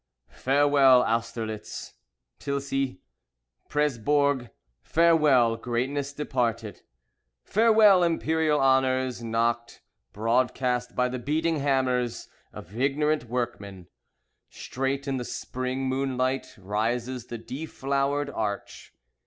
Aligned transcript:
Farewell, 0.33 1.03
Austerlitz, 1.03 1.93
Tilsit, 2.39 2.97
Presbourg; 3.69 4.49
Farewell, 4.81 5.57
greatness 5.57 6.11
departed. 6.11 6.81
Farewell, 7.43 8.01
Imperial 8.03 8.59
honours, 8.59 9.21
knocked 9.23 9.83
broadcast 10.11 10.95
by 10.95 11.07
the 11.07 11.19
beating 11.19 11.57
hammers 11.57 12.29
of 12.51 12.75
ignorant 12.75 13.25
workmen. 13.25 13.89
Straight, 14.49 15.07
in 15.07 15.17
the 15.17 15.23
Spring 15.23 15.87
moonlight, 15.87 16.55
Rises 16.57 17.27
the 17.27 17.37
deflowered 17.37 18.31
arch. 18.31 18.95